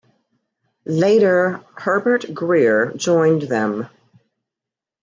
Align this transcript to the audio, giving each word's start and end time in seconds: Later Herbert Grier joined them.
Later 0.85 1.63
Herbert 1.75 2.33
Grier 2.33 2.91
joined 2.97 3.43
them. 3.43 3.87